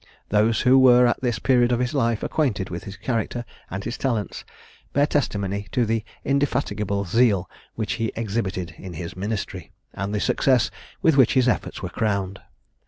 Those 0.29 0.61
who 0.61 0.79
were 0.79 1.05
at 1.05 1.21
this 1.21 1.37
period 1.37 1.71
of 1.71 1.79
his 1.79 1.93
life 1.93 2.23
acquainted 2.23 2.71
with 2.71 2.85
his 2.85 2.97
character 2.97 3.45
and 3.69 3.83
his 3.83 3.99
talents, 3.99 4.43
bear 4.93 5.05
testimony 5.05 5.67
to 5.73 5.85
the 5.85 6.03
indefatigable 6.25 7.05
zeal 7.05 7.47
which 7.75 7.93
he 8.01 8.11
exhibited 8.15 8.73
in 8.79 8.93
his 8.93 9.15
ministry, 9.15 9.73
and 9.93 10.11
the 10.11 10.19
success 10.19 10.71
with 11.03 11.17
which 11.17 11.35
his 11.35 11.47
efforts 11.47 11.83
were 11.83 11.89
crowned. 11.89 12.41